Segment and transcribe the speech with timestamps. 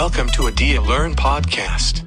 [0.00, 2.04] Welcome to Adia Learn podcast.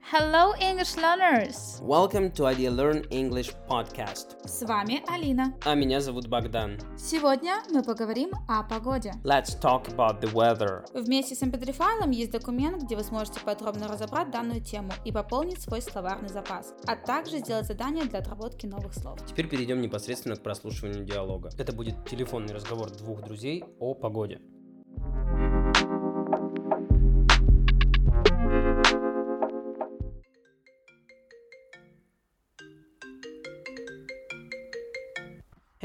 [0.00, 1.80] Hello, English learners!
[1.80, 4.48] Welcome to Idea Learn English podcast.
[4.48, 5.54] С вами Алина.
[5.64, 6.76] А меня зовут Богдан.
[6.98, 9.12] Сегодня мы поговорим о погоде.
[9.22, 10.82] Let's talk about the weather.
[10.92, 15.62] Вместе с mp3 файлом есть документ, где вы сможете подробно разобрать данную тему и пополнить
[15.62, 19.20] свой словарный запас, а также сделать задания для отработки новых слов.
[19.24, 21.50] Теперь перейдем непосредственно к прослушиванию диалога.
[21.56, 24.40] Это будет телефонный разговор двух друзей о погоде.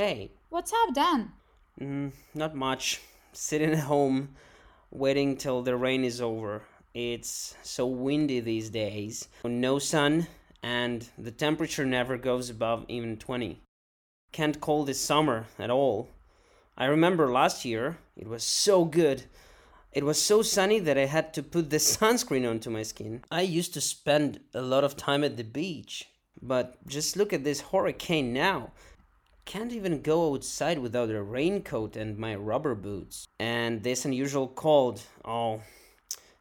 [0.08, 1.32] Hey, What's up, Dan?
[1.82, 3.02] mm, not much.
[3.34, 4.36] Sitting at home,
[4.92, 6.62] waiting till the rain is over.
[6.94, 9.28] It's so windy these days.
[9.44, 10.28] No sun,
[10.62, 13.64] and the temperature never goes above even 20.
[14.32, 16.12] Can't call this summer at all.
[16.78, 19.24] I remember last year, it was so good.
[19.92, 23.24] It was so sunny that I had to put the sunscreen onto my skin.
[23.32, 26.06] I used to spend a lot of time at the beach.
[26.42, 28.72] But just look at this hurricane now.
[29.46, 33.28] Can't even go outside without a raincoat and my rubber boots.
[33.40, 35.04] And this unusual cold.
[35.24, 35.62] Oh,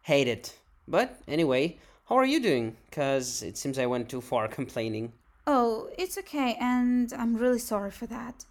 [0.02, 0.58] hate it.
[0.88, 2.76] But anyway, how are you doing?
[2.90, 5.12] Cause it seems I went too far complaining.
[5.46, 8.46] Oh, it's okay, and I'm really sorry for that.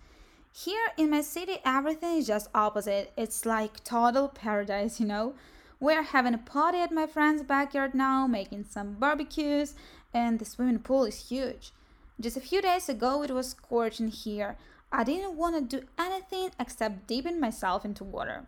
[0.54, 3.12] Here in my city, everything is just opposite.
[3.18, 5.34] It's like total paradise, you know?
[5.80, 9.74] We're having a party at my friend's backyard now, making some barbecues,
[10.14, 11.72] and the swimming pool is huge.
[12.20, 14.56] Just a few days ago, it was scorching here.
[14.92, 18.46] I didn't want to do anything except dipping myself into water.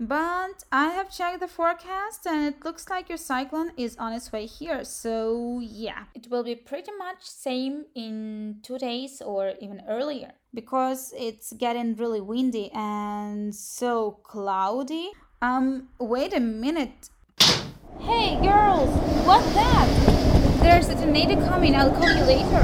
[0.00, 4.30] But I have checked the forecast and it looks like your cyclone is on its
[4.30, 4.84] way here.
[4.84, 11.12] So, yeah, it will be pretty much same in 2 days or even earlier because
[11.18, 15.10] it's getting really windy and so cloudy.
[15.42, 17.10] Um wait a minute.
[17.98, 18.90] Hey girls,
[19.26, 20.17] what's that?
[20.68, 21.74] There's a tornado coming.
[21.74, 22.62] I'll call you later.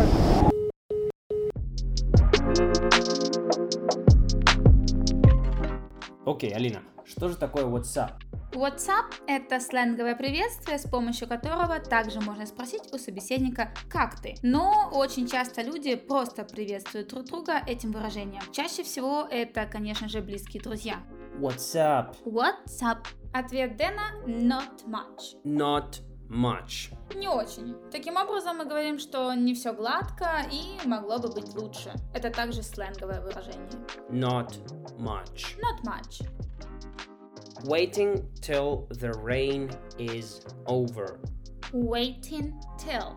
[6.27, 8.11] Окей, Алина, что же такое WhatsApp?
[8.53, 14.35] WhatsApp– это сленговое приветствие, с помощью которого также можно спросить у собеседника «как ты?».
[14.43, 18.43] Но очень часто люди просто приветствуют друг друга этим выражением.
[18.53, 20.97] Чаще всего это, конечно же, близкие друзья.
[21.39, 22.15] WhatsApp.
[22.27, 23.07] What's up?
[23.33, 25.37] Ответ Дэна– not much.
[25.43, 26.93] Not much.
[27.15, 27.77] Не очень.
[27.91, 31.93] Таким образом, мы говорим, что не все гладко и могло бы быть лучше.
[32.13, 33.69] Это также сленговое выражение.
[34.11, 34.59] Not
[34.99, 35.57] much.
[35.61, 36.23] Not much.
[37.65, 41.19] Waiting till the rain is over.
[41.73, 43.17] Waiting till.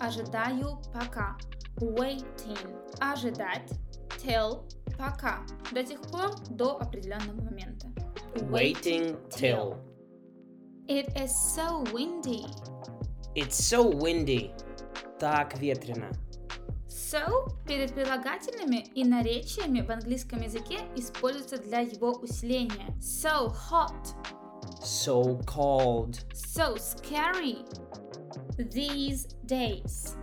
[0.00, 1.36] Ожидаю пока.
[1.80, 2.58] Waiting.
[3.00, 3.70] Ожидать.
[4.18, 4.62] Till.
[4.98, 5.40] Пока.
[5.72, 7.88] До тех пор, до определенного момента.
[8.50, 9.76] Waiting till.
[10.88, 12.46] It is so windy.
[13.34, 14.50] It's so windy.
[15.18, 16.10] Так ветрено.
[16.88, 22.94] So перед прилагательными и наречиями в английском языке используется для его усиления.
[23.00, 24.14] So hot.
[24.82, 26.18] So cold.
[26.34, 27.64] So scary.
[28.58, 30.16] These days.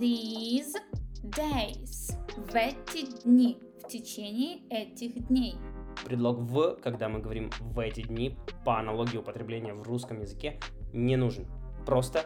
[0.00, 0.74] These
[1.22, 2.16] days.
[2.36, 3.58] В эти дни.
[3.82, 5.56] В течение этих дней.
[6.04, 10.58] Предлог в, когда мы говорим в эти дни, по аналогии употребления в русском языке,
[10.92, 11.46] не нужен.
[11.84, 12.24] Просто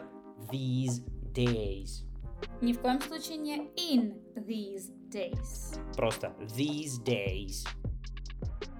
[0.49, 1.01] these
[1.33, 2.03] days.
[2.61, 5.77] Ни в коем случае не in these days.
[5.95, 7.65] Просто these days.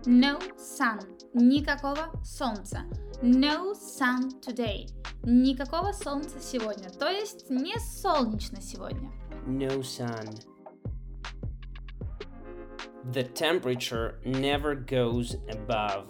[0.06, 1.00] No sun.
[1.34, 2.84] Никакого солнца.
[3.22, 4.88] No sun today.
[5.24, 6.90] Никакого солнца сегодня.
[6.90, 9.12] То есть не солнечно сегодня.
[9.46, 10.28] No sun.
[13.14, 16.08] The temperature never goes above.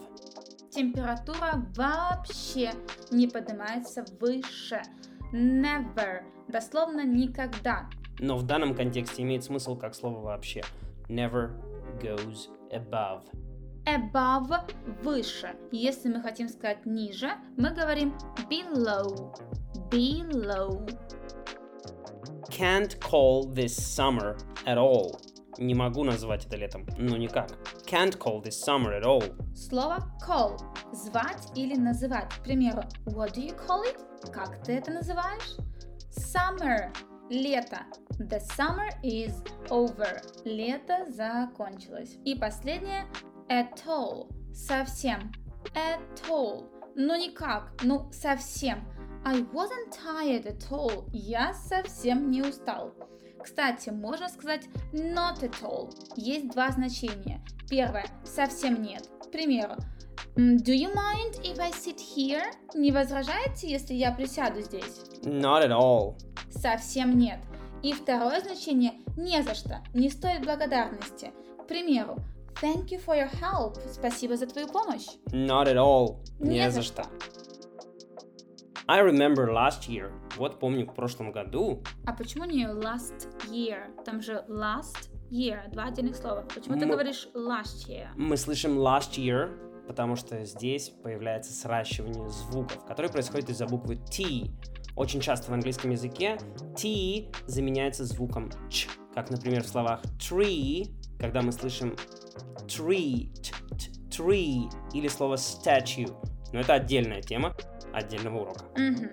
[0.72, 2.72] Температура вообще
[3.12, 4.82] не поднимается выше.
[5.32, 6.24] Never.
[6.48, 7.90] Дословно никогда.
[8.20, 10.62] Но в данном контексте имеет смысл как слово вообще.
[11.08, 11.52] Never
[12.00, 13.24] goes above.
[13.86, 14.72] Above–
[15.04, 15.56] выше.
[15.72, 18.14] Если мы хотим сказать ниже, мы говорим
[18.50, 19.34] below.
[19.90, 20.88] Below.
[22.50, 25.20] Can't call this summer at all.
[25.58, 26.86] Не могу назвать это летом.
[26.98, 27.50] Ну никак.
[27.88, 29.24] Can't call this summer at all.
[29.56, 30.58] Слово call–
[30.94, 32.34] звать или называть.
[32.34, 34.32] К примеру, what do you call it?
[34.32, 35.58] Как ты это называешь?
[36.12, 36.94] Summer–
[37.30, 37.80] лето.
[38.20, 39.34] The summer is
[39.70, 40.22] over.
[40.46, 42.18] Лето закончилось.
[42.26, 43.06] И последнее–
[43.50, 45.32] at all– совсем.
[45.74, 48.86] At all– ну никак, ну совсем.
[49.24, 51.08] I wasn't tired at all.
[51.14, 52.94] Я совсем не устал.
[53.42, 55.90] Кстати, можно сказать not at all.
[56.16, 57.44] Есть два значения.
[57.70, 59.08] Первое– совсем нет.
[59.22, 59.76] К примеру,
[60.36, 62.44] Do you mind if I sit here?
[62.74, 65.02] Не возражаете, если я присяду здесь?
[65.24, 66.16] Not at all.
[66.50, 67.40] Совсем нет.
[67.84, 71.32] И второе значение «не за что», «не стоит благодарности».
[71.64, 72.18] К примеру,
[72.62, 73.80] Thank you for your help.
[73.92, 75.08] Спасибо за твою помощь.
[75.32, 76.20] Not at all.
[76.40, 77.04] Не Не за что.
[78.88, 80.12] I remember last year.
[80.38, 81.82] Вот помню в прошлом году.
[82.06, 84.02] А почему не last year?
[84.06, 86.46] Там же last year, два отдельных слова.
[86.54, 88.10] Почему ты Мы- говоришь last year?
[88.16, 89.50] Мы слышим last year,
[89.92, 94.50] потому что здесь появляется сращивание звуков, которое происходит из-за буквы T.
[94.96, 96.38] Очень часто в английском языке
[96.82, 101.98] T заменяется звуком Ч, как, например, в словах tree, когда мы слышим
[102.68, 106.10] tree, т- т- tree, или слово statue.
[106.54, 107.54] Но это отдельная тема
[107.92, 108.64] отдельного урока.
[108.78, 109.10] Мгм.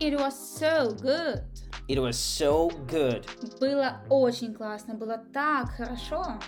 [0.00, 1.44] It was so good.
[1.88, 3.24] It was so good.
[3.60, 6.40] Было очень классно, было так хорошо.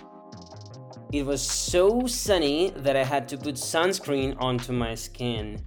[1.15, 5.61] It was so sunny that I had to put sunscreen onto my skin.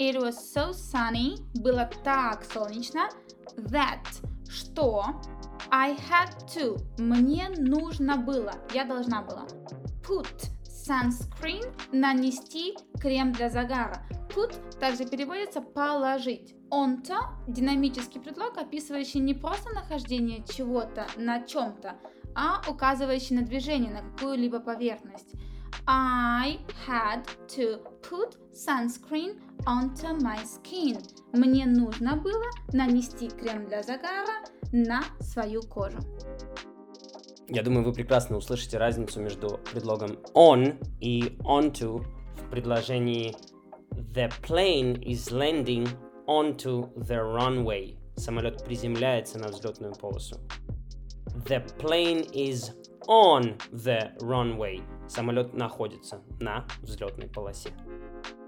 [0.00, 3.08] It was so sunny, было так солнечно,
[3.70, 4.02] that,
[4.48, 5.04] что,
[5.70, 9.46] I had to, мне нужно было, я должна была,
[10.02, 14.04] put sunscreen, нанести крем для загара.
[14.34, 16.56] Put также переводится положить.
[16.68, 17.14] Onto–
[17.46, 21.94] динамический предлог, описывающий не просто нахождение чего-то на чем-то,
[22.34, 25.34] а указывающий на движение на какую-либо поверхность.
[25.86, 27.26] I had
[27.56, 31.02] to put sunscreen onto my skin.
[31.32, 35.98] Мне нужно было нанести крем для загара на свою кожу.
[37.48, 42.04] Я думаю, вы прекрасно услышите разницу между предлогом on и onto
[42.36, 43.34] в предложении
[44.14, 45.88] The plane is landing
[46.26, 47.96] onto the runway.
[48.16, 50.36] Самолет приземляется на взлетную полосу.
[51.44, 52.70] The plane is
[53.08, 54.82] on the runway.
[55.08, 57.70] Самолет находится на взлетной полосе.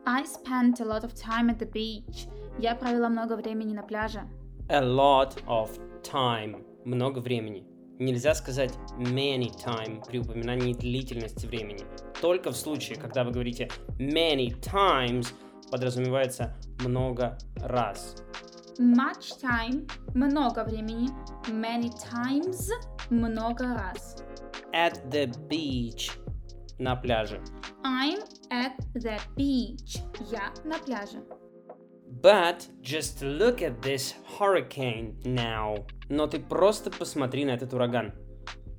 [0.07, 2.29] I spent a lot of time at the beach.
[2.59, 4.21] Я провела много времени на пляже.
[4.69, 5.71] A lot of
[6.03, 6.65] time.
[6.85, 7.67] Много времени.
[7.99, 11.85] Нельзя сказать many time при упоминании длительности времени.
[12.21, 15.33] Только в случае, когда вы говорите many times,
[15.71, 18.17] подразумевается много раз.
[18.79, 21.09] Much time– много времени.
[21.49, 22.71] Many times–
[23.11, 24.17] много раз.
[24.73, 26.11] At the beach.
[26.79, 27.41] На пляже.
[27.85, 28.19] I'm
[28.51, 30.01] at the beach.
[30.31, 31.23] Я на пляже.
[32.21, 35.87] But just look at this hurricane now.
[36.09, 38.13] Но ты просто посмотри на этот ураган.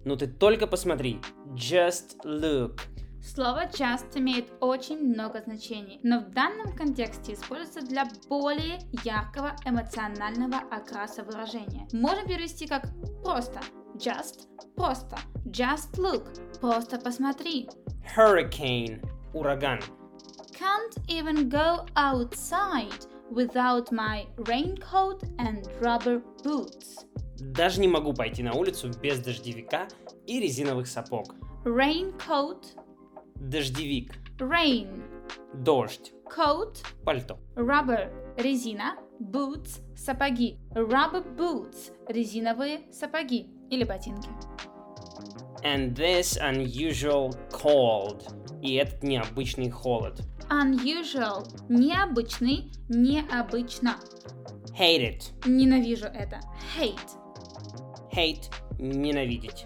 [0.04, 1.22] Ну ты только посмотри.
[1.54, 2.82] Just look.
[3.26, 10.58] Слово just имеет очень много значений, но в данном контексте используется для более яркого эмоционального
[10.70, 11.88] окраса выражения.
[11.92, 12.84] Можем перевести как
[13.24, 13.60] просто
[13.96, 16.28] just, просто just look,
[16.62, 17.68] просто посмотри.
[18.16, 19.04] Hurricane.
[19.34, 19.80] Ураган.
[20.54, 27.04] Can't even go outside without my raincoat and rubber boots.
[27.40, 29.88] Даже не могу пойти на улицу без дождевика
[30.28, 31.34] и резиновых сапог.
[31.66, 32.64] Raincoat,
[33.36, 34.14] Дождевик.
[34.40, 35.04] rain,
[35.54, 36.12] Дождь.
[36.26, 37.38] coat, Пальто.
[37.56, 40.58] Rubber– резина, boots– сапоги.
[40.74, 44.30] Rubber boots– резиновые сапоги или ботинки.
[45.64, 48.24] And this unusual cold.
[48.62, 50.22] И этот необычный холод.
[50.50, 53.96] Unusual– необычный, необычно.
[54.78, 55.48] Hate it.
[55.48, 56.40] Ненавижу это.
[56.78, 56.98] Hate.
[58.14, 59.66] Hate– ненавидеть.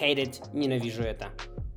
[0.00, 1.30] Hate it– ненавижу это.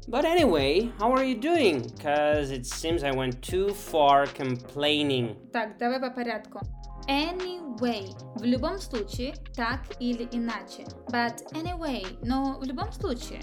[0.08, 1.90] But anyway, how are you doing?
[2.00, 5.36] Cause it seems I went too far complaining.
[5.52, 6.62] Так, давай по порядку.
[7.08, 8.16] Anyway.
[8.36, 10.86] В любом случае, так или иначе.
[11.12, 12.18] But anyway.
[12.22, 13.42] Но в любом случае.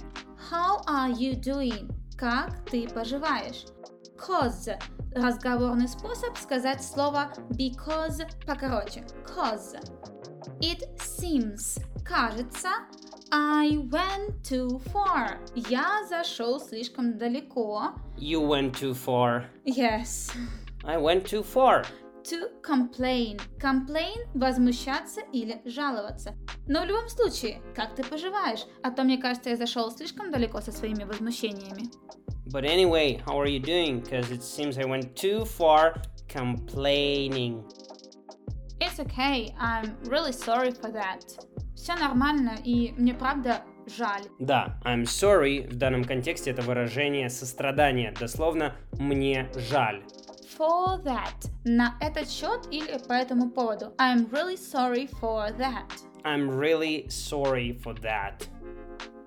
[0.51, 1.91] How are you doing?
[2.17, 3.67] Как ты поживаешь?
[4.17, 4.79] Cause.
[5.15, 9.05] Разговорный способ сказать слово because покороче.
[9.27, 9.77] Cause.
[10.61, 11.83] It seems.
[12.05, 12.69] Кажется.
[13.32, 15.40] I went too far.
[15.56, 17.94] Я зашел слишком далеко.
[18.18, 19.46] You went too far.
[19.66, 20.32] Yes.
[20.84, 21.86] I went too far.
[22.24, 23.40] To complain.
[23.60, 26.36] Complain – возмущаться или жаловаться.
[26.68, 28.66] Но в любом случае, как ты поживаешь?
[28.84, 31.90] А то, мне кажется, я зашел слишком далеко со своими возмущениями.
[32.52, 34.02] But anyway, how are you doing?
[34.02, 37.64] Cause it seems I went too far complaining.
[38.80, 41.24] It's okay, I'm really sorry for that.
[41.83, 44.23] Все нормально, и мне правда жаль.
[44.39, 50.05] Да, I'm sorry в данном контексте это выражение сострадания, дословно «мне жаль».
[50.57, 51.51] For that.
[51.65, 53.87] На этот счет или по этому поводу.
[53.99, 55.91] I'm really sorry for that.
[56.23, 58.47] I'm really sorry for that.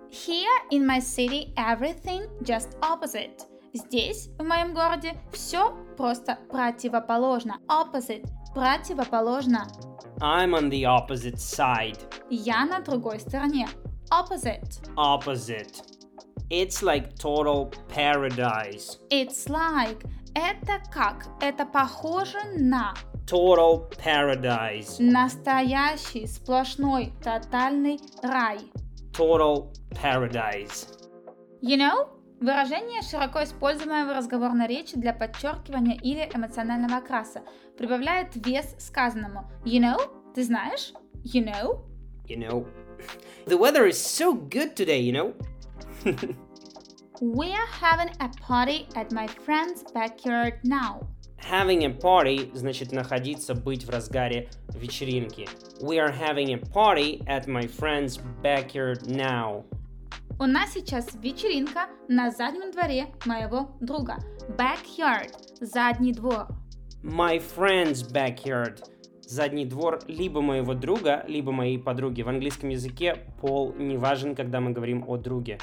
[0.09, 3.43] Here in my city, everything just opposite.
[3.73, 7.57] Здесь, в моем городе, все просто противоположно.
[7.67, 8.25] Opposite.
[8.53, 9.67] Противоположно.
[10.20, 11.98] I'm on the opposite side.
[12.30, 13.68] Я на другой стороне.
[14.10, 14.80] Opposite.
[14.96, 15.82] Opposite.
[16.50, 18.98] It's like total paradise.
[19.10, 20.04] It's like.
[20.34, 21.26] Это как?
[21.40, 22.94] Это похоже на.
[23.26, 24.96] Total paradise.
[24.98, 28.58] Настоящий, сплошной, тотальный рай.
[29.12, 30.88] Total paradise.
[31.62, 32.08] You know?
[32.41, 37.43] Выражение, широко используемое в разговорной речи для подчеркивания или эмоционального окраса,
[37.77, 39.49] прибавляет вес сказанному.
[39.63, 39.97] You know?
[40.35, 40.93] Ты знаешь?
[41.23, 41.85] You know?
[42.27, 42.67] You know,
[43.45, 45.33] the weather is so good today, you know?
[47.21, 51.07] We are having a party at my friend's backyard now.
[51.37, 55.47] Having a party значит находиться, быть в разгаре вечеринки.
[55.81, 59.63] We are having a party at my friend's backyard now.
[60.37, 64.17] У нас сейчас вечеринка на заднем дворе моего друга.
[64.57, 66.47] Backyard– задний двор.
[67.01, 68.83] My friend's backyard.
[69.21, 72.21] Задний двор либо моего друга, либо моей подруги.
[72.21, 75.57] В английском языке пол не важен, когда мы говорим о друге.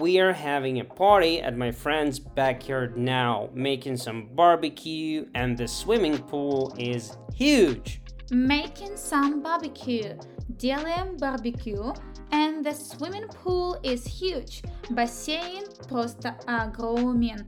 [0.00, 5.68] We are having a party at my friend's backyard now, making some barbecue, and the
[5.68, 8.00] swimming pool is huge.
[8.32, 10.18] Making some barbecue.
[10.48, 11.94] Делаем барбекю.
[12.34, 14.64] And the swimming pool is huge.
[14.90, 17.46] Бассейн просто огромен.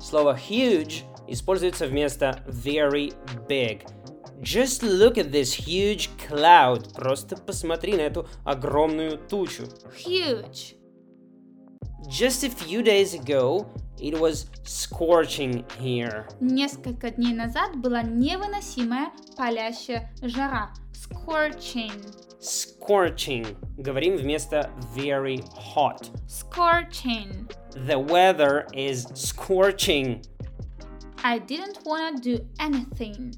[0.00, 3.12] Слово huge используется вместо very
[3.46, 3.86] big.
[4.40, 6.94] Just look at this huge cloud.
[6.94, 9.64] Просто посмотри на эту огромную тучу.
[9.94, 10.76] Huge.
[12.08, 13.66] Just a few days ago,
[13.98, 16.24] it was scorching here.
[16.40, 20.72] Несколько дней назад была невыносимая палящая жара.
[20.94, 22.29] Scorching.
[22.40, 23.56] Scorching.
[23.76, 26.10] Говорим вместо very hot.
[26.26, 27.46] Scorching.
[27.72, 30.22] The weather is scorching.
[31.22, 33.34] I didn't wanna do anything.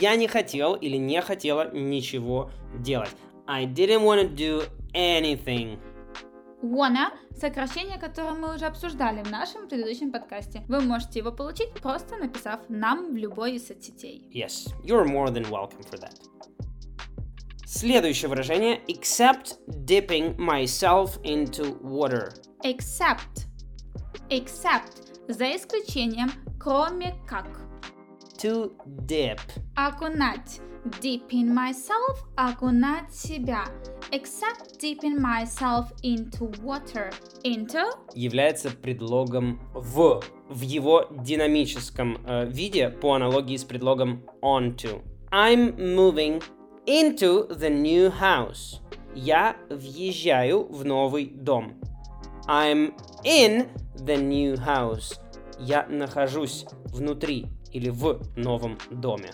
[0.00, 3.14] Я не хотел или не хотела ничего делать.
[3.46, 4.62] I didn't want to do
[4.94, 5.78] anything.
[6.62, 10.64] Wanna– сокращение, которое мы уже обсуждали в нашем предыдущем подкасте.
[10.66, 14.28] Вы можете его получить, просто написав нам в любой из соцсетей.
[14.32, 16.16] Yes, you're more than welcome for that.
[17.70, 22.32] Следующее выражение except dipping myself into water.
[22.64, 23.46] Except.
[24.30, 25.28] Except.
[25.28, 27.60] За исключением, кроме как.
[28.38, 28.72] To
[29.06, 29.38] dip.
[29.76, 30.62] Окунать.
[31.02, 33.66] Dipping myself– окунать себя.
[34.12, 37.12] Except dipping myself into water.
[37.44, 37.84] Into
[38.14, 45.02] является предлогом в в его динамическом э, виде по аналогии с предлогом onto.
[45.30, 46.42] I'm moving
[46.87, 48.79] into the new house.
[49.15, 51.73] Я въезжаю в новый дом.
[52.47, 55.19] I'm in the new house.
[55.59, 59.31] Я нахожусь внутри или в новом доме.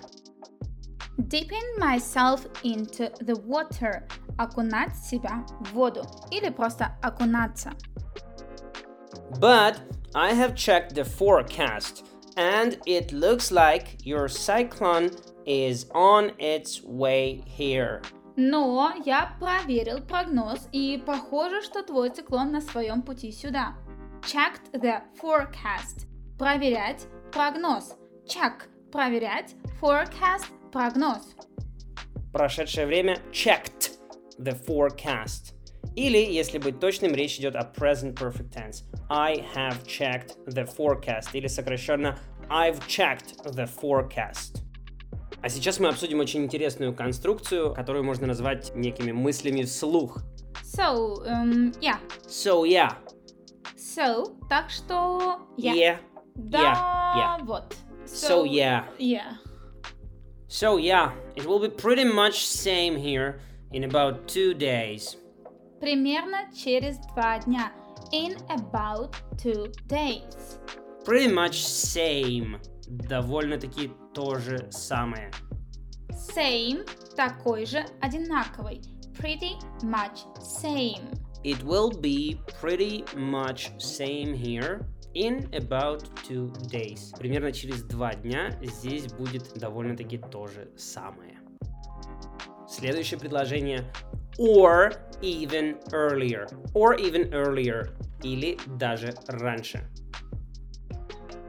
[1.28, 4.08] dipping myself into the water.
[4.38, 6.04] Окунать себя в воду.
[6.32, 7.74] Или просто окунаться.
[9.40, 9.80] But
[10.16, 12.06] I have checked the forecast
[12.38, 15.12] and it looks like your cyclone
[15.46, 18.02] is on its way here.
[18.36, 23.76] Но я проверил прогноз и похоже, что твой циклон на своем пути сюда.
[24.22, 26.08] Checked the forecast.
[26.38, 27.96] Проверять прогноз.
[28.26, 28.70] Check.
[28.92, 29.56] Проверять.
[29.82, 30.46] Forecast.
[30.72, 31.36] Прогноз.
[32.32, 33.98] Прошедшее время checked
[34.38, 35.54] the forecast.
[35.96, 38.84] Или, если быть точным, речь идет о present perfect tense.
[39.10, 41.30] I have checked the forecast.
[41.34, 42.18] Или сокращенно
[42.50, 44.63] I've checked the forecast.
[45.45, 50.23] А сейчас мы обсудим очень интересную конструкцию, которую можно назвать некими мыслями вслух.
[50.63, 51.99] So, um, yeah.
[52.27, 52.95] So yeah.
[53.77, 55.47] So, так что...
[55.59, 55.75] Yeah.
[55.75, 55.99] Yeah.
[56.35, 57.45] Да, yeah, yeah.
[57.45, 57.77] вот.
[58.07, 58.85] So yeah.
[58.99, 59.37] Yeah.
[60.49, 63.39] So yeah, it will be pretty much same here
[63.71, 65.19] in about two days.
[65.79, 67.71] Примерно через два дня.
[68.13, 70.59] In about two days.
[71.05, 72.59] Pretty much same.
[72.89, 75.31] Довольно-таки то же самое.
[76.11, 78.83] Same такой же, одинаковый.
[79.19, 81.17] Pretty much same.
[81.45, 87.13] It will be pretty much same here in about two days.
[87.19, 91.39] Примерно через два дня здесь будет довольно-таки то же самое.
[92.69, 93.85] Следующее предложение
[94.39, 96.47] or even earlier.
[96.75, 97.91] Or even earlier.
[98.23, 99.89] Или даже раньше.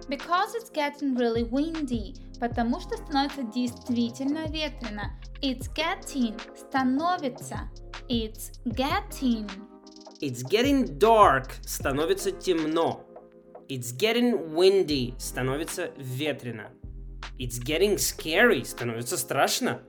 [0.08, 2.16] Because it's getting really windy.
[2.40, 5.12] Потому что становится действительно ветрено.
[5.42, 7.70] It's getting становится.
[8.10, 9.50] It's getting.
[10.22, 13.04] It's getting dark становится темно.
[13.68, 16.70] It's getting windy становится ветрено.
[17.40, 19.82] It's getting scary становится страшно.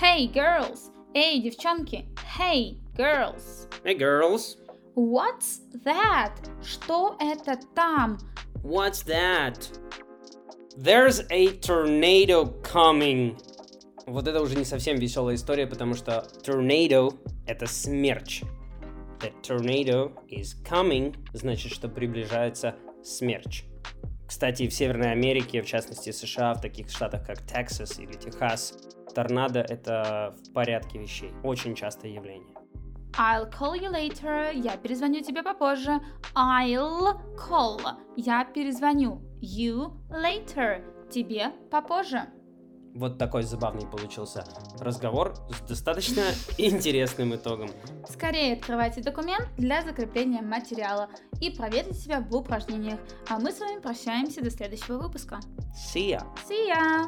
[0.00, 0.90] Hey, girls!
[1.14, 2.08] Эй, девчонки!
[2.38, 3.68] Hey, girls!
[3.84, 4.56] Hey girls,
[4.94, 6.32] What's that?
[6.62, 8.18] Что это там?
[8.62, 9.68] What's that?
[10.76, 13.36] There's a tornado coming.
[14.06, 18.42] Вот это уже не совсем веселая история, потому что tornado— это смерч.
[19.20, 23.64] The tornado is coming значит, что приближается смерч.
[24.26, 28.74] Кстати, в Северной Америке, в частности США, в таких штатах, как Техас или Техас,
[29.14, 31.32] торнадо— это в порядке вещей.
[31.42, 32.59] Очень частое явление.
[33.18, 34.52] I'll call you later.
[34.54, 36.00] Я перезвоню тебе попозже.
[36.34, 37.80] I'll call.
[38.16, 39.22] Я перезвоню.
[39.40, 40.82] You later.
[41.10, 42.28] Тебе попозже.
[42.94, 44.44] Вот такой забавный получился
[44.80, 46.22] разговор с достаточно
[46.58, 47.70] интересным итогом.
[48.08, 51.08] Скорее открывайте документ для закрепления материала
[51.40, 52.98] и проверьте себя в упражнениях.
[53.28, 55.38] А мы с вами прощаемся до следующего выпуска.
[55.94, 56.26] See ya!
[56.48, 57.06] See ya!